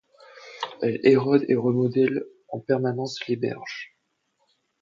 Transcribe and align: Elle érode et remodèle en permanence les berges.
Elle 0.81 0.99
érode 1.03 1.45
et 1.47 1.53
remodèle 1.55 2.23
en 2.49 2.59
permanence 2.59 3.19
les 3.27 3.35
berges. 3.35 3.95